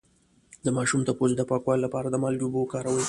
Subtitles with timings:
[0.65, 2.99] د ماشوم د پوزې د پاکوالي لپاره د مالګې اوبه وکاروئ